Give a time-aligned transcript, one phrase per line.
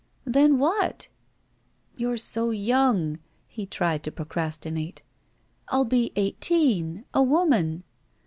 [0.25, 1.09] "Then what?"
[1.95, 5.03] "You're so yoimg," he tried to procrastinate.
[5.67, 7.05] "I'll be eighteen.
[7.13, 7.83] A woman."